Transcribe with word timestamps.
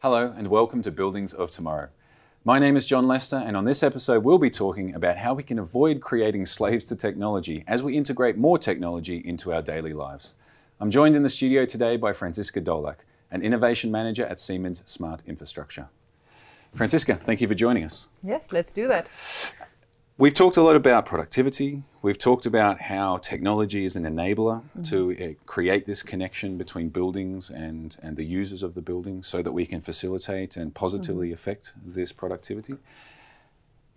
Hello, 0.00 0.32
and 0.36 0.48
welcome 0.48 0.80
to 0.80 0.90
Buildings 0.90 1.34
of 1.34 1.50
Tomorrow. 1.50 1.88
My 2.44 2.58
name 2.58 2.78
is 2.78 2.86
John 2.86 3.06
Lester, 3.06 3.36
and 3.36 3.58
on 3.58 3.66
this 3.66 3.82
episode, 3.82 4.24
we'll 4.24 4.38
be 4.38 4.48
talking 4.48 4.94
about 4.94 5.18
how 5.18 5.34
we 5.34 5.42
can 5.42 5.58
avoid 5.58 6.00
creating 6.00 6.46
slaves 6.46 6.86
to 6.86 6.96
technology 6.96 7.62
as 7.66 7.82
we 7.82 7.94
integrate 7.94 8.38
more 8.38 8.56
technology 8.56 9.18
into 9.18 9.52
our 9.52 9.60
daily 9.60 9.92
lives. 9.92 10.34
I'm 10.80 10.90
joined 10.90 11.14
in 11.14 11.22
the 11.22 11.28
studio 11.28 11.66
today 11.66 11.98
by 11.98 12.14
Franziska 12.14 12.62
Dolak, 12.62 13.00
an 13.30 13.42
innovation 13.42 13.90
manager 13.90 14.24
at 14.24 14.40
Siemens 14.40 14.82
Smart 14.86 15.22
Infrastructure. 15.26 15.88
Franziska, 16.74 17.14
thank 17.16 17.40
you 17.40 17.46
for 17.46 17.54
joining 17.54 17.84
us. 17.84 18.08
Yes, 18.22 18.50
let's 18.50 18.72
do 18.72 18.88
that. 18.88 19.08
We've 20.16 20.34
talked 20.34 20.56
a 20.56 20.62
lot 20.62 20.76
about 20.76 21.06
productivity. 21.06 21.82
We've 22.00 22.18
talked 22.18 22.46
about 22.46 22.82
how 22.82 23.16
technology 23.16 23.84
is 23.84 23.96
an 23.96 24.04
enabler 24.04 24.62
mm-hmm. 24.62 24.82
to 24.82 25.24
uh, 25.24 25.34
create 25.44 25.86
this 25.86 26.04
connection 26.04 26.56
between 26.56 26.90
buildings 26.90 27.50
and, 27.50 27.96
and 28.00 28.16
the 28.16 28.24
users 28.24 28.62
of 28.62 28.74
the 28.74 28.82
building 28.82 29.24
so 29.24 29.42
that 29.42 29.50
we 29.50 29.66
can 29.66 29.80
facilitate 29.80 30.56
and 30.56 30.72
positively 30.72 31.28
mm-hmm. 31.28 31.34
affect 31.34 31.72
this 31.84 32.12
productivity. 32.12 32.76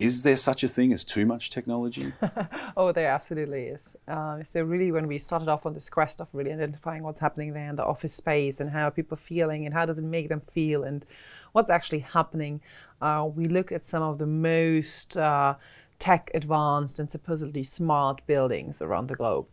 Is 0.00 0.24
there 0.24 0.36
such 0.36 0.64
a 0.64 0.68
thing 0.68 0.92
as 0.92 1.04
too 1.04 1.24
much 1.24 1.50
technology? 1.50 2.12
oh, 2.76 2.90
there 2.90 3.10
absolutely 3.10 3.66
is. 3.66 3.96
Uh, 4.08 4.42
so, 4.42 4.62
really, 4.62 4.90
when 4.90 5.06
we 5.06 5.18
started 5.18 5.48
off 5.48 5.66
on 5.66 5.74
this 5.74 5.90
quest 5.90 6.20
of 6.20 6.28
really 6.32 6.52
identifying 6.52 7.02
what's 7.04 7.20
happening 7.20 7.52
there 7.52 7.68
in 7.68 7.76
the 7.76 7.84
office 7.84 8.14
space 8.14 8.60
and 8.60 8.70
how 8.70 8.90
people 8.90 9.14
are 9.14 9.20
feeling 9.20 9.66
and 9.66 9.74
how 9.74 9.86
does 9.86 9.98
it 9.98 10.04
make 10.04 10.28
them 10.28 10.40
feel 10.40 10.84
and 10.84 11.04
what's 11.52 11.70
actually 11.70 12.00
happening, 12.00 12.60
uh, 13.02 13.28
we 13.32 13.44
look 13.44 13.72
at 13.72 13.84
some 13.84 14.02
of 14.02 14.18
the 14.18 14.26
most 14.26 15.16
uh, 15.16 15.54
tech 15.98 16.30
advanced 16.34 16.98
and 16.98 17.10
supposedly 17.10 17.64
smart 17.64 18.26
buildings 18.26 18.80
around 18.80 19.08
the 19.08 19.14
globe. 19.14 19.46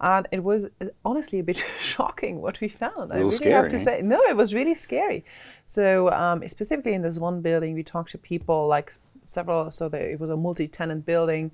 And 0.00 0.28
it 0.30 0.44
was 0.44 0.66
uh, 0.80 0.86
honestly 1.04 1.38
a 1.38 1.42
bit 1.42 1.56
shocking 1.80 2.42
what 2.42 2.60
we 2.60 2.68
found. 2.68 3.12
I 3.12 3.18
really 3.18 3.30
scary. 3.30 3.52
have 3.52 3.70
to 3.70 3.78
say, 3.78 4.02
no, 4.02 4.20
it 4.22 4.36
was 4.36 4.54
really 4.54 4.74
scary. 4.74 5.24
So 5.64 6.10
um, 6.12 6.46
specifically 6.48 6.94
in 6.94 7.02
this 7.02 7.18
one 7.18 7.40
building, 7.40 7.74
we 7.74 7.82
talked 7.82 8.10
to 8.10 8.18
people 8.18 8.66
like 8.66 8.94
several. 9.24 9.70
So 9.70 9.88
there, 9.88 10.10
it 10.10 10.20
was 10.20 10.30
a 10.30 10.36
multi-tenant 10.36 11.06
building, 11.06 11.50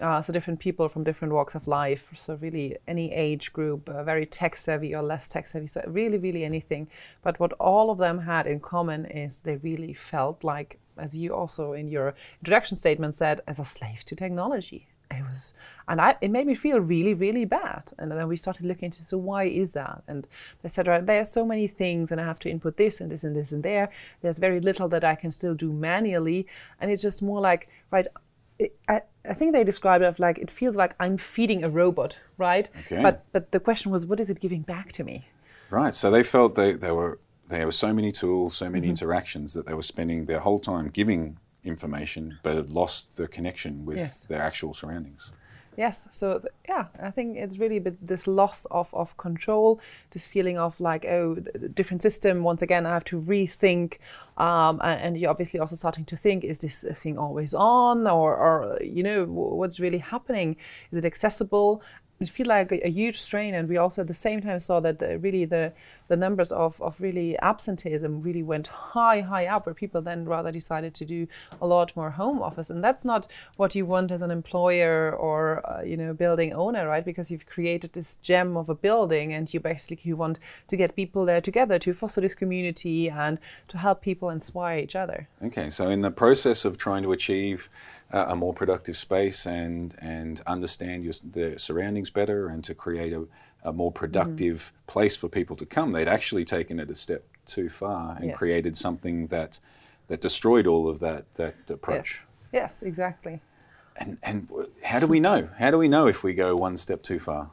uh, 0.00 0.22
so 0.22 0.32
different 0.32 0.60
people 0.60 0.88
from 0.88 1.04
different 1.04 1.32
walks 1.34 1.54
of 1.54 1.66
life. 1.66 2.10
So 2.16 2.34
really 2.34 2.76
any 2.86 3.12
age 3.12 3.52
group, 3.52 3.88
uh, 3.88 4.04
very 4.04 4.26
tech 4.26 4.56
savvy 4.56 4.94
or 4.94 5.02
less 5.02 5.28
tech 5.28 5.46
savvy. 5.46 5.66
So 5.66 5.82
really, 5.86 6.18
really 6.18 6.44
anything. 6.44 6.88
But 7.22 7.40
what 7.40 7.52
all 7.54 7.90
of 7.90 7.98
them 7.98 8.20
had 8.20 8.46
in 8.46 8.60
common 8.60 9.06
is 9.06 9.40
they 9.40 9.56
really 9.56 9.94
felt 9.94 10.44
like 10.44 10.78
as 11.00 11.16
you 11.16 11.34
also 11.34 11.72
in 11.72 11.88
your 11.88 12.14
introduction 12.40 12.76
statement 12.76 13.14
said, 13.14 13.40
as 13.46 13.58
a 13.58 13.64
slave 13.64 14.04
to 14.06 14.14
technology. 14.14 14.86
It 15.12 15.24
was, 15.28 15.54
and 15.88 16.00
I, 16.00 16.14
it 16.20 16.30
made 16.30 16.46
me 16.46 16.54
feel 16.54 16.78
really, 16.78 17.14
really 17.14 17.44
bad. 17.44 17.82
And 17.98 18.12
then 18.12 18.28
we 18.28 18.36
started 18.36 18.64
looking 18.64 18.86
into, 18.86 19.02
so 19.02 19.18
why 19.18 19.44
is 19.44 19.72
that? 19.72 20.04
And 20.06 20.24
they 20.62 20.68
said, 20.68 20.86
right, 20.86 21.04
there 21.04 21.20
are 21.20 21.24
so 21.24 21.44
many 21.44 21.66
things, 21.66 22.12
and 22.12 22.20
I 22.20 22.24
have 22.24 22.38
to 22.40 22.48
input 22.48 22.76
this 22.76 23.00
and 23.00 23.10
this 23.10 23.24
and 23.24 23.34
this 23.34 23.50
and 23.50 23.64
there. 23.64 23.90
There's 24.22 24.38
very 24.38 24.60
little 24.60 24.88
that 24.90 25.02
I 25.02 25.16
can 25.16 25.32
still 25.32 25.54
do 25.54 25.72
manually, 25.72 26.46
and 26.80 26.92
it's 26.92 27.02
just 27.02 27.22
more 27.22 27.40
like, 27.40 27.68
right, 27.90 28.06
it, 28.60 28.76
I, 28.88 29.00
I 29.28 29.34
think 29.34 29.52
they 29.52 29.64
described 29.64 30.04
it 30.04 30.06
as 30.06 30.20
like 30.20 30.38
it 30.38 30.50
feels 30.50 30.76
like 30.76 30.94
I'm 31.00 31.16
feeding 31.16 31.64
a 31.64 31.68
robot, 31.68 32.16
right? 32.38 32.68
Okay. 32.82 33.02
But 33.02 33.24
but 33.32 33.50
the 33.50 33.58
question 33.58 33.90
was, 33.90 34.06
what 34.06 34.20
is 34.20 34.30
it 34.30 34.38
giving 34.38 34.62
back 34.62 34.92
to 34.92 35.02
me? 35.02 35.28
Right. 35.70 35.94
So 35.94 36.10
they 36.10 36.22
felt 36.22 36.54
they, 36.54 36.74
they 36.74 36.92
were 36.92 37.18
there 37.50 37.66
were 37.66 37.72
so 37.72 37.92
many 37.92 38.12
tools, 38.12 38.56
so 38.56 38.70
many 38.70 38.86
mm-hmm. 38.86 38.90
interactions 38.90 39.52
that 39.54 39.66
they 39.66 39.74
were 39.74 39.82
spending 39.82 40.26
their 40.26 40.40
whole 40.40 40.60
time 40.60 40.88
giving 40.88 41.38
information, 41.64 42.38
but 42.42 42.56
had 42.56 42.70
lost 42.70 43.16
the 43.16 43.28
connection 43.28 43.84
with 43.84 43.98
yes. 43.98 44.24
their 44.24 44.40
actual 44.40 44.72
surroundings. 44.72 45.32
Yes, 45.76 46.08
so 46.10 46.40
th- 46.40 46.52
yeah, 46.68 46.86
I 47.00 47.10
think 47.10 47.36
it's 47.36 47.58
really 47.58 47.76
a 47.76 47.80
bit 47.80 48.06
this 48.06 48.26
loss 48.26 48.66
of, 48.70 48.92
of 48.92 49.16
control, 49.16 49.80
this 50.10 50.26
feeling 50.26 50.58
of 50.58 50.80
like, 50.80 51.04
oh, 51.04 51.36
the 51.36 51.68
different 51.68 52.02
system. 52.02 52.42
Once 52.42 52.60
again, 52.60 52.86
I 52.86 52.90
have 52.90 53.04
to 53.04 53.20
rethink, 53.20 53.98
um, 54.36 54.80
and, 54.82 55.00
and, 55.00 55.18
you're 55.18 55.30
obviously 55.30 55.60
also 55.60 55.76
starting 55.76 56.04
to 56.06 56.16
think: 56.16 56.44
is 56.44 56.58
this 56.58 56.84
thing 57.00 57.16
always 57.18 57.54
on, 57.54 58.06
or, 58.06 58.36
or 58.36 58.78
you 58.82 59.02
know, 59.02 59.24
what's 59.24 59.78
really 59.78 59.98
happening? 59.98 60.56
Is 60.90 60.98
it 60.98 61.04
accessible? 61.04 61.82
It 62.20 62.28
feel 62.28 62.48
like 62.48 62.70
a, 62.70 62.86
a, 62.86 62.90
huge 62.90 63.18
strain, 63.18 63.54
and 63.54 63.66
we 63.66 63.78
also 63.78 64.02
at 64.02 64.08
the 64.08 64.12
same 64.12 64.42
time 64.42 64.58
saw 64.58 64.78
that 64.80 64.98
the, 64.98 65.18
really 65.18 65.46
the 65.46 65.72
the 66.10 66.16
numbers 66.16 66.50
of, 66.50 66.82
of 66.82 67.00
really 67.00 67.38
absenteeism 67.38 68.20
really 68.20 68.42
went 68.42 68.66
high, 68.66 69.20
high 69.20 69.46
up, 69.46 69.64
where 69.64 69.74
people 69.74 70.02
then 70.02 70.24
rather 70.24 70.50
decided 70.50 70.92
to 70.92 71.04
do 71.04 71.28
a 71.62 71.66
lot 71.66 71.94
more 71.94 72.10
home 72.10 72.42
office. 72.42 72.68
And 72.68 72.82
that's 72.82 73.04
not 73.04 73.28
what 73.56 73.76
you 73.76 73.86
want 73.86 74.10
as 74.10 74.20
an 74.20 74.32
employer 74.32 75.14
or, 75.16 75.64
uh, 75.64 75.82
you 75.82 75.96
know, 75.96 76.12
building 76.12 76.52
owner, 76.52 76.88
right? 76.88 77.04
Because 77.04 77.30
you've 77.30 77.46
created 77.46 77.92
this 77.92 78.16
gem 78.16 78.56
of 78.56 78.68
a 78.68 78.74
building 78.74 79.32
and 79.32 79.54
you 79.54 79.60
basically 79.60 80.00
you 80.02 80.16
want 80.16 80.40
to 80.66 80.76
get 80.76 80.96
people 80.96 81.24
there 81.24 81.40
together 81.40 81.78
to 81.78 81.94
foster 81.94 82.20
this 82.20 82.34
community 82.34 83.08
and 83.08 83.38
to 83.68 83.78
help 83.78 84.02
people 84.02 84.30
inspire 84.30 84.80
each 84.80 84.96
other. 84.96 85.28
Okay, 85.44 85.70
so 85.70 85.88
in 85.88 86.00
the 86.00 86.10
process 86.10 86.64
of 86.64 86.76
trying 86.76 87.04
to 87.04 87.12
achieve 87.12 87.70
uh, 88.12 88.26
a 88.28 88.34
more 88.34 88.52
productive 88.52 88.96
space 88.96 89.46
and, 89.46 89.94
and 90.00 90.40
understand 90.44 91.04
your, 91.04 91.14
the 91.22 91.56
surroundings 91.56 92.09
better 92.10 92.48
and 92.48 92.62
to 92.64 92.74
create 92.74 93.12
a 93.12 93.26
a 93.62 93.72
more 93.72 93.92
productive 93.92 94.72
mm-hmm. 94.74 94.86
place 94.86 95.16
for 95.16 95.28
people 95.28 95.56
to 95.56 95.66
come. 95.66 95.92
They'd 95.92 96.08
actually 96.08 96.44
taken 96.44 96.80
it 96.80 96.90
a 96.90 96.94
step 96.94 97.24
too 97.46 97.68
far 97.68 98.16
and 98.16 98.28
yes. 98.28 98.38
created 98.38 98.76
something 98.76 99.26
that 99.28 99.58
that 100.08 100.20
destroyed 100.20 100.66
all 100.66 100.88
of 100.88 101.00
that 101.00 101.34
that 101.34 101.68
approach. 101.68 102.24
Yes, 102.52 102.74
yes 102.80 102.82
exactly. 102.82 103.40
And 103.96 104.18
and 104.22 104.48
how 104.84 105.00
do 105.00 105.06
we 105.06 105.20
know? 105.20 105.50
How 105.58 105.70
do 105.70 105.78
we 105.78 105.88
know 105.88 106.06
if 106.06 106.22
we 106.22 106.34
go 106.34 106.56
one 106.56 106.76
step 106.76 107.02
too 107.02 107.18
far? 107.18 107.50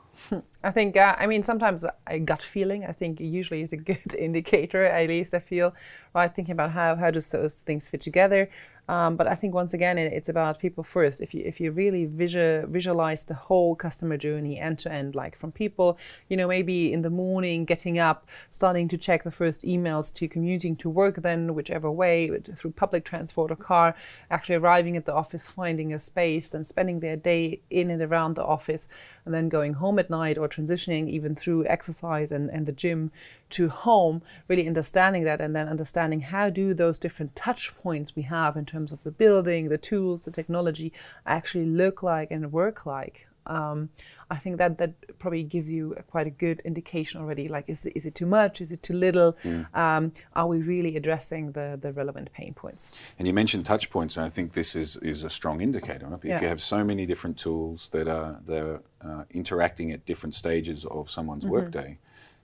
I 0.63 0.71
think 0.71 0.97
uh, 0.97 1.15
I 1.17 1.27
mean 1.27 1.43
sometimes 1.43 1.85
a 2.07 2.19
gut 2.19 2.41
feeling 2.41 2.85
I 2.85 2.91
think 2.91 3.19
usually 3.19 3.61
is 3.61 3.73
a 3.73 3.77
good 3.77 4.13
indicator. 4.17 4.83
At 4.85 5.07
least 5.07 5.33
I 5.33 5.39
feel 5.39 5.73
right 6.13 6.33
thinking 6.33 6.53
about 6.53 6.71
how 6.71 6.95
how 6.95 7.11
does 7.11 7.29
those 7.29 7.61
things 7.61 7.89
fit 7.89 8.01
together. 8.01 8.49
Um, 8.89 9.17
but 9.17 9.27
I 9.27 9.35
think 9.35 9.53
once 9.53 9.73
again, 9.73 9.97
it's 9.97 10.29
about 10.29 10.59
people 10.59 10.83
first. 10.83 11.19
If 11.19 11.33
you 11.33 11.43
if 11.45 11.59
you 11.59 11.71
really 11.71 12.05
visual, 12.05 12.65
visualize 12.67 13.25
the 13.25 13.33
whole 13.33 13.75
customer 13.75 14.15
journey 14.15 14.57
end 14.59 14.79
to 14.79 14.91
end, 14.91 15.13
like 15.13 15.37
from 15.37 15.51
people, 15.51 15.97
you 16.29 16.37
know, 16.37 16.47
maybe 16.47 16.93
in 16.93 17.01
the 17.01 17.09
morning 17.09 17.65
getting 17.65 17.99
up, 17.99 18.25
starting 18.49 18.87
to 18.87 18.97
check 18.97 19.23
the 19.23 19.31
first 19.31 19.63
emails, 19.63 20.13
to 20.13 20.27
commuting 20.29 20.75
to 20.77 20.89
work, 20.89 21.21
then 21.21 21.53
whichever 21.53 21.91
way 21.91 22.39
through 22.55 22.71
public 22.71 23.03
transport 23.03 23.51
or 23.51 23.57
car, 23.57 23.93
actually 24.31 24.55
arriving 24.55 24.95
at 24.95 25.05
the 25.05 25.13
office, 25.13 25.49
finding 25.49 25.93
a 25.93 25.99
space, 25.99 26.49
then 26.49 26.63
spending 26.63 27.01
their 27.01 27.17
day 27.17 27.59
in 27.69 27.91
and 27.91 28.01
around 28.01 28.35
the 28.35 28.43
office, 28.43 28.87
and 29.25 29.33
then 29.33 29.49
going 29.49 29.73
home 29.73 29.99
at 29.99 30.06
night 30.09 30.37
or 30.37 30.47
transitioning 30.47 31.09
even 31.09 31.35
through 31.35 31.65
exercise 31.65 32.31
and, 32.31 32.49
and 32.49 32.65
the 32.65 32.71
gym 32.71 33.11
to 33.51 33.69
home, 33.69 34.21
really 34.47 34.67
understanding 34.67 35.23
that 35.23 35.41
and 35.41 35.55
then 35.55 35.67
understanding 35.67 36.21
how 36.21 36.49
do 36.49 36.73
those 36.73 36.99
different 36.99 37.35
touch 37.35 37.75
points 37.77 38.15
we 38.15 38.23
have 38.23 38.57
in 38.57 38.65
terms 38.65 38.91
of 38.91 39.03
the 39.03 39.11
building, 39.11 39.69
the 39.69 39.77
tools, 39.77 40.25
the 40.25 40.31
technology 40.31 40.91
actually 41.25 41.65
look 41.65 42.03
like 42.03 42.31
and 42.31 42.51
work 42.51 42.85
like. 42.85 43.27
Um, 43.47 43.89
I 44.29 44.37
think 44.37 44.57
that 44.57 44.77
that 44.77 45.19
probably 45.19 45.43
gives 45.43 45.71
you 45.71 45.93
a, 45.97 46.03
quite 46.03 46.27
a 46.27 46.29
good 46.29 46.61
indication 46.65 47.21
already. 47.21 47.47
Like, 47.47 47.65
is, 47.67 47.85
is 47.85 48.05
it 48.05 48.13
too 48.13 48.25
much? 48.25 48.59
Is 48.59 48.71
it 48.71 48.83
too 48.83 48.93
little? 48.93 49.37
Mm. 49.43 49.73
Um, 49.75 50.11
are 50.35 50.47
we 50.47 50.59
really 50.59 50.97
addressing 50.97 51.53
the, 51.53 51.79
the 51.81 51.93
relevant 51.93 52.31
pain 52.33 52.53
points? 52.53 52.91
And 53.17 53.27
you 53.27 53.33
mentioned 53.33 53.65
touch 53.65 53.89
points, 53.89 54.17
and 54.17 54.25
I 54.25 54.29
think 54.29 54.53
this 54.53 54.75
is, 54.75 54.97
is 54.97 55.23
a 55.23 55.29
strong 55.29 55.61
indicator. 55.61 56.07
Right? 56.07 56.19
If 56.19 56.25
yeah. 56.25 56.41
you 56.41 56.47
have 56.47 56.61
so 56.61 56.83
many 56.83 57.05
different 57.05 57.37
tools 57.37 57.89
that 57.89 58.07
are, 58.07 58.41
that 58.45 58.61
are 58.61 58.83
uh, 59.01 59.23
interacting 59.31 59.91
at 59.91 60.05
different 60.05 60.35
stages 60.35 60.85
of 60.85 61.09
someone's 61.09 61.43
mm-hmm. 61.43 61.53
workday, 61.53 61.99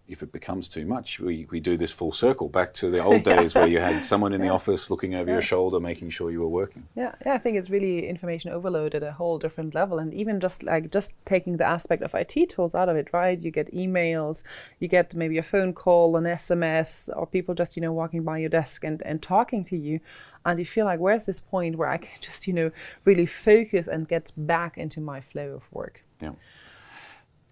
if 0.06 0.22
it 0.22 0.34
becomes 0.34 0.68
too 0.68 0.86
much, 0.86 1.20
we, 1.20 1.48
we 1.50 1.62
do 1.62 1.78
this 1.78 1.92
full 1.92 2.12
circle 2.12 2.50
back 2.50 2.74
to 2.74 2.90
the 2.90 3.02
old 3.02 3.24
days 3.34 3.56
where 3.56 3.68
you 3.68 3.80
had 3.80 4.04
someone 4.04 4.34
in 4.34 4.42
the 4.42 4.50
office 4.50 4.90
looking 4.90 5.16
over 5.16 5.30
yeah. 5.30 5.36
your 5.36 5.42
shoulder, 5.42 5.80
making 5.80 6.10
sure 6.10 6.30
you 6.30 6.42
were 6.42 6.48
working. 6.48 6.86
Yeah, 6.96 7.16
yeah, 7.26 7.34
I 7.34 7.38
think 7.38 7.58
it's 7.58 7.70
really 7.70 8.08
information 8.08 8.52
overload 8.52 8.96
at 8.96 9.04
a 9.04 9.14
whole 9.14 9.40
different 9.40 9.74
level, 9.74 10.00
and 10.00 10.14
even 10.14 10.42
just 10.42 10.62
like 10.64 10.92
just 10.92 11.26
taking 11.26 11.56
the 11.56 11.66
aspect 11.66 12.04
of 12.04 12.14
IT 12.14 12.50
tools 12.50 12.76
out 12.76 12.90
of 12.90 12.98
it, 12.98 13.14
right? 13.14 13.42
You 13.42 13.50
get 13.50 13.74
emails, 13.74 14.44
you 14.80 14.90
get 14.90 15.16
maybe 15.16 15.38
a 15.38 15.44
phone 15.44 15.72
call, 15.72 16.18
an 16.18 16.26
SMS, 16.26 17.10
or 17.16 17.26
people 17.26 17.56
just 17.56 17.78
you 17.78 17.82
know 17.82 17.94
walking 17.94 18.24
by 18.24 18.40
your 18.40 18.50
desk 18.50 18.84
and 18.84 19.02
and 19.04 19.22
talking 19.22 19.64
to 19.66 19.78
you, 19.78 20.02
and 20.46 20.60
you 20.60 20.66
feel 20.66 20.86
like 20.86 21.00
where's 21.00 21.26
this 21.26 21.40
point 21.40 21.78
where 21.78 21.90
I 21.90 21.98
can 21.98 22.12
just 22.22 22.46
you 22.46 22.54
know 22.54 22.72
really 23.06 23.26
focus 23.26 23.88
and 23.88 24.08
get 24.08 24.34
back 24.36 24.78
into 24.78 25.00
my 25.00 25.22
flow 25.22 25.54
of 25.54 25.64
work. 25.72 26.04
Yeah 26.22 26.34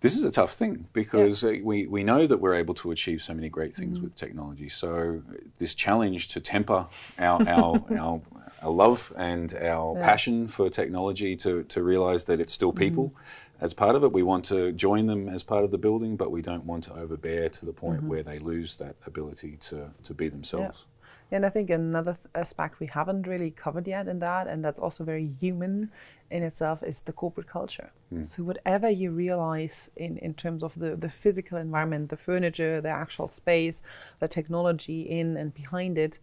this 0.01 0.15
is 0.15 0.24
a 0.24 0.31
tough 0.31 0.53
thing 0.53 0.88
because 0.94 1.44
yeah. 1.44 1.62
we, 1.63 1.86
we 1.86 2.03
know 2.03 2.25
that 2.25 2.39
we're 2.39 2.56
able 2.56 2.74
to 2.74 2.92
achieve 2.92 3.21
so 3.21 3.33
many 3.33 3.50
great 3.50 3.74
things 3.74 3.98
mm-hmm. 3.98 4.06
with 4.06 4.15
technology. 4.15 4.68
So 4.68 5.21
this 5.59 5.75
challenge 5.75 6.27
to 6.30 6.39
temper 6.39 6.88
our, 7.19 7.48
our, 7.48 7.83
our, 7.98 8.21
our, 8.63 8.71
love 8.71 9.13
and 9.15 9.53
our 9.53 9.95
yeah. 9.95 10.03
passion 10.03 10.48
for 10.48 10.69
technology 10.71 11.36
to, 11.38 11.63
to 11.65 11.83
realize 11.83 12.24
that 12.25 12.42
it's 12.42 12.51
still 12.51 12.74
people 12.74 13.09
mm-hmm. 13.09 13.63
as 13.63 13.75
part 13.75 13.95
of 13.95 14.03
it. 14.03 14.12
We 14.12 14.24
want 14.24 14.44
to 14.45 14.71
join 14.71 15.06
them 15.06 15.30
as 15.30 15.44
part 15.44 15.63
of 15.63 15.69
the 15.69 15.77
building, 15.77 16.18
but 16.18 16.31
we 16.31 16.42
don't 16.42 16.65
want 16.65 16.83
to 16.86 16.94
overbear 16.94 17.50
to 17.50 17.65
the 17.65 17.74
point 17.74 18.00
mm-hmm. 18.00 18.09
where 18.09 18.24
they 18.24 18.39
lose 18.39 18.77
that 18.77 18.95
ability 19.06 19.57
to, 19.57 19.92
to 20.01 20.13
be 20.15 20.30
themselves. 20.30 20.88
And 21.31 21.45
I 21.45 21.50
think 21.50 21.69
another 21.69 22.18
th- 22.22 22.28
aspect 22.36 22.80
we 22.80 22.88
haven't 22.88 23.25
really 23.25 23.51
covered 23.51 23.88
yet 23.88 24.07
in 24.07 24.19
that, 24.19 24.48
and 24.48 24.63
that's 24.63 24.80
also 24.80 25.04
very 25.04 25.31
human 25.39 25.89
in 26.30 26.44
itself, 26.44 26.83
is 26.83 27.01
the 27.01 27.13
corporate 27.13 27.48
culture. 27.48 27.92
So 28.25 28.44
whatever 28.44 28.89
you 28.89 29.12
realize 29.12 29.89
in, 29.95 30.18
in 30.18 30.33
terms 30.33 30.63
of 30.63 30.78
the, 30.78 30.98
the 30.98 31.10
physical 31.10 31.57
environment, 31.57 32.10
the 32.10 32.18
furniture, 32.18 32.81
the 32.81 32.89
actual 32.89 33.30
space, 33.30 33.83
the 34.19 34.28
technology 34.28 35.01
in 35.04 35.38
and 35.38 35.54
behind 35.54 35.98
it, 35.98 36.19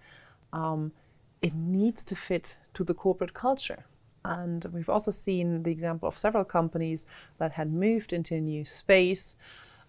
um, 0.53 0.93
it 1.41 1.55
needs 1.55 2.05
to 2.05 2.15
fit 2.15 2.57
to 2.75 2.85
the 2.85 2.95
corporate 2.95 3.33
culture. 3.33 3.87
And 4.25 4.65
we've 4.67 4.91
also 4.91 5.11
seen 5.11 5.63
the 5.63 5.71
example 5.71 6.09
of 6.09 6.19
several 6.19 6.45
companies 6.45 7.07
that 7.39 7.53
had 7.53 7.73
moved 7.73 8.13
into 8.13 8.35
a 8.35 8.41
new 8.41 8.65
space 8.65 9.39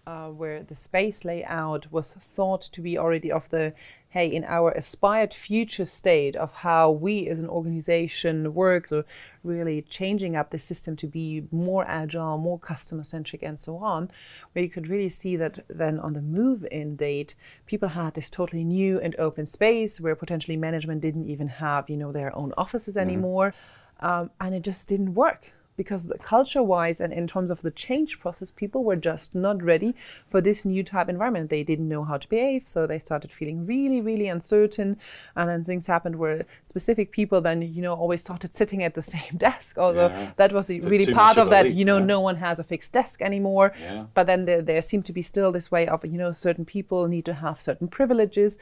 uh, 0.06 0.28
where 0.28 0.62
the 0.62 0.76
space 0.76 1.24
layout 1.24 1.92
was 1.92 2.14
thought 2.14 2.62
to 2.62 2.80
be 2.80 2.96
already 2.96 3.30
of 3.30 3.48
the 3.50 3.74
hey 4.10 4.26
in 4.26 4.44
our 4.44 4.72
aspired 4.72 5.32
future 5.32 5.84
state 5.84 6.36
of 6.36 6.52
how 6.52 6.90
we 6.90 7.28
as 7.28 7.38
an 7.38 7.48
organization 7.48 8.54
work 8.54 8.90
or 8.92 9.04
really 9.42 9.80
changing 9.82 10.36
up 10.36 10.50
the 10.50 10.58
system 10.58 10.94
to 10.94 11.06
be 11.06 11.44
more 11.50 11.84
agile 11.86 12.36
more 12.38 12.58
customer 12.58 13.04
centric 13.04 13.42
and 13.42 13.58
so 13.58 13.76
on 13.76 14.10
where 14.52 14.64
you 14.64 14.70
could 14.70 14.88
really 14.88 15.08
see 15.08 15.36
that 15.36 15.64
then 15.68 15.98
on 15.98 16.12
the 16.12 16.20
move 16.20 16.66
in 16.70 16.96
date 16.96 17.34
people 17.66 17.88
had 17.88 18.14
this 18.14 18.28
totally 18.28 18.64
new 18.64 19.00
and 19.00 19.14
open 19.18 19.46
space 19.46 20.00
where 20.00 20.14
potentially 20.14 20.56
management 20.56 21.00
didn't 21.00 21.28
even 21.28 21.48
have 21.48 21.88
you 21.88 21.96
know 21.96 22.12
their 22.12 22.34
own 22.36 22.52
offices 22.56 22.96
anymore. 22.96 23.54
Um, 24.00 24.30
and 24.40 24.54
it 24.54 24.62
just 24.62 24.88
didn't 24.88 25.14
work 25.14 25.52
because 25.82 26.02
the 26.12 26.18
culture 26.34 26.62
wise 26.74 26.98
and 27.04 27.12
in 27.20 27.26
terms 27.34 27.50
of 27.54 27.58
the 27.66 27.70
change 27.84 28.10
process 28.22 28.50
people 28.62 28.80
were 28.88 29.00
just 29.10 29.28
not 29.46 29.56
ready 29.72 29.90
for 30.32 30.40
this 30.46 30.58
new 30.72 30.82
type 30.92 31.08
environment 31.14 31.48
they 31.54 31.64
didn't 31.70 31.88
know 31.94 32.04
how 32.10 32.16
to 32.24 32.28
behave 32.36 32.62
so 32.74 32.78
they 32.86 32.98
started 33.08 33.30
feeling 33.38 33.58
really 33.72 34.00
really 34.10 34.28
uncertain 34.36 34.90
and 35.36 35.44
then 35.50 35.60
things 35.64 35.86
happened 35.94 36.16
where 36.22 36.38
specific 36.72 37.06
people 37.18 37.38
then 37.48 37.58
you 37.76 37.82
know 37.86 37.94
always 38.02 38.20
started 38.28 38.50
sitting 38.60 38.80
at 38.88 38.92
the 38.98 39.04
same 39.16 39.34
desk 39.48 39.72
although 39.84 40.10
Yeah. 40.10 40.30
that 40.40 40.52
was 40.58 40.66
So 40.66 40.88
really 40.94 41.12
part 41.22 41.36
of 41.38 41.44
of 41.46 41.50
that 41.54 41.64
leap, 41.66 41.76
you 41.78 41.86
know 41.90 41.98
yeah. 42.00 42.14
no 42.14 42.20
one 42.28 42.36
has 42.46 42.56
a 42.64 42.66
fixed 42.72 42.92
desk 42.98 43.16
anymore 43.30 43.68
Yeah. 43.80 44.04
but 44.16 44.24
then 44.30 44.40
there, 44.48 44.62
there 44.70 44.82
seemed 44.90 45.06
to 45.10 45.14
be 45.20 45.22
still 45.32 45.50
this 45.58 45.68
way 45.74 45.84
of 45.94 45.98
you 46.12 46.18
know 46.22 46.32
certain 46.48 46.66
people 46.76 47.00
need 47.14 47.24
to 47.30 47.34
have 47.44 47.56
certain 47.68 47.88
privileges 47.98 48.52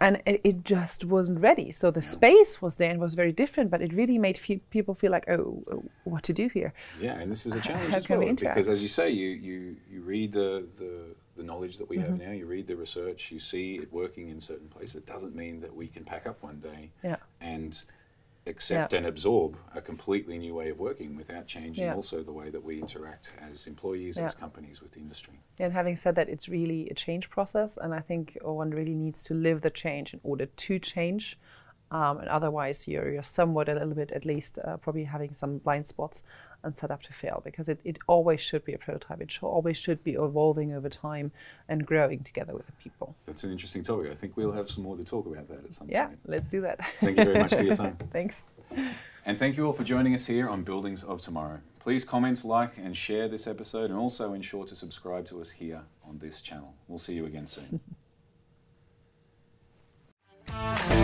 and 0.00 0.20
it, 0.26 0.40
it 0.44 0.64
just 0.64 1.04
wasn't 1.04 1.38
ready 1.40 1.70
so 1.70 1.90
the 1.90 2.02
space 2.02 2.60
was 2.60 2.76
there 2.76 2.90
and 2.90 3.00
was 3.00 3.14
very 3.14 3.32
different 3.32 3.70
but 3.70 3.80
it 3.82 3.92
really 3.92 4.18
made 4.18 4.36
fe- 4.36 4.60
people 4.70 4.94
feel 4.94 5.10
like 5.12 5.28
oh 5.28 5.62
oh, 5.70 5.84
what 6.04 6.22
to 6.22 6.32
do 6.32 6.48
here 6.48 6.72
Yeah, 7.00 7.18
and 7.20 7.30
this 7.30 7.46
is 7.46 7.54
a 7.54 7.60
challenge 7.60 7.92
how 7.92 7.98
as 7.98 8.08
we 8.08 8.16
well 8.16 8.26
interact? 8.28 8.56
because, 8.56 8.68
as 8.68 8.82
you 8.82 8.88
say, 8.88 9.10
you 9.10 9.28
you 9.30 9.76
you 9.90 10.00
read 10.02 10.32
the 10.32 10.66
the, 10.78 11.14
the 11.36 11.42
knowledge 11.42 11.78
that 11.78 11.88
we 11.88 11.96
Mm-hmm. 11.98 12.10
have 12.10 12.18
now. 12.26 12.32
You 12.32 12.46
read 12.46 12.66
the 12.66 12.76
research. 12.76 13.30
You 13.30 13.40
see 13.40 13.76
it 13.76 13.92
working 13.92 14.28
in 14.28 14.40
certain 14.40 14.68
places. 14.68 14.96
It 14.96 15.06
doesn't 15.06 15.34
mean 15.34 15.60
that 15.60 15.74
we 15.74 15.86
can 15.88 16.04
pack 16.04 16.26
up 16.26 16.42
one 16.42 16.58
day 16.60 16.90
yeah 17.02 17.16
and 17.40 17.82
accept 18.46 18.92
Yeah. 18.92 18.98
and 18.98 19.06
absorb 19.06 19.56
a 19.74 19.80
completely 19.80 20.38
new 20.38 20.54
way 20.54 20.68
of 20.70 20.78
working 20.78 21.16
without 21.16 21.46
changing 21.46 21.84
Yeah. 21.84 21.94
also 21.94 22.22
the 22.22 22.32
way 22.32 22.50
that 22.50 22.62
we 22.62 22.78
interact 22.80 23.32
as 23.40 23.66
employees, 23.66 24.16
Yeah. 24.18 24.26
as 24.26 24.34
companies 24.34 24.80
with 24.82 24.92
the 24.92 25.00
industry. 25.00 25.40
And 25.58 25.72
having 25.72 25.96
said 25.96 26.14
that, 26.16 26.28
it's 26.28 26.48
really 26.48 26.88
a 26.90 26.94
change 26.94 27.30
process, 27.30 27.76
and 27.76 27.94
I 27.94 28.00
think 28.00 28.36
one 28.42 28.70
really 28.70 28.94
needs 28.94 29.24
to 29.24 29.34
live 29.34 29.62
the 29.62 29.70
change 29.70 30.12
in 30.12 30.20
order 30.22 30.46
to 30.46 30.78
change. 30.78 31.38
Um, 31.94 32.18
and 32.18 32.28
otherwise, 32.28 32.88
you're, 32.88 33.12
you're 33.12 33.22
somewhat 33.22 33.68
a 33.68 33.74
little 33.74 33.94
bit, 33.94 34.10
at 34.10 34.24
least, 34.24 34.58
uh, 34.58 34.78
probably 34.78 35.04
having 35.04 35.32
some 35.32 35.58
blind 35.58 35.86
spots 35.86 36.24
and 36.64 36.76
set 36.76 36.90
up 36.90 37.04
to 37.04 37.12
fail 37.12 37.40
because 37.44 37.68
it, 37.68 37.78
it 37.84 37.98
always 38.08 38.40
should 38.40 38.64
be 38.64 38.72
a 38.72 38.78
prototype. 38.78 39.20
It 39.20 39.30
should, 39.30 39.46
always 39.46 39.76
should 39.76 40.02
be 40.02 40.14
evolving 40.14 40.72
over 40.72 40.88
time 40.88 41.30
and 41.68 41.86
growing 41.86 42.24
together 42.24 42.52
with 42.52 42.66
the 42.66 42.72
people. 42.72 43.14
That's 43.26 43.44
an 43.44 43.52
interesting 43.52 43.84
topic. 43.84 44.10
I 44.10 44.14
think 44.14 44.36
we'll 44.36 44.50
have 44.50 44.68
some 44.68 44.82
more 44.82 44.96
to 44.96 45.04
talk 45.04 45.26
about 45.26 45.46
that 45.48 45.64
at 45.64 45.72
some 45.72 45.88
yeah, 45.88 46.06
point. 46.06 46.18
Yeah, 46.24 46.30
let's 46.34 46.50
do 46.50 46.62
that. 46.62 46.80
Thank 47.00 47.16
you 47.16 47.24
very 47.26 47.38
much 47.38 47.54
for 47.54 47.62
your 47.62 47.76
time. 47.84 47.96
Thanks. 48.12 48.42
And 49.24 49.38
thank 49.38 49.56
you 49.56 49.64
all 49.64 49.72
for 49.72 49.84
joining 49.84 50.14
us 50.14 50.26
here 50.26 50.48
on 50.48 50.64
Buildings 50.64 51.04
of 51.04 51.20
Tomorrow. 51.20 51.60
Please 51.78 52.02
comment, 52.02 52.44
like, 52.44 52.76
and 52.76 52.96
share 52.96 53.28
this 53.28 53.46
episode, 53.46 53.90
and 53.90 53.98
also 54.00 54.32
ensure 54.32 54.64
to 54.64 54.74
subscribe 54.74 55.26
to 55.26 55.40
us 55.40 55.50
here 55.52 55.82
on 56.08 56.18
this 56.18 56.40
channel. 56.40 56.74
We'll 56.88 56.98
see 56.98 57.14
you 57.14 57.26
again 57.26 57.46
soon. 57.46 57.78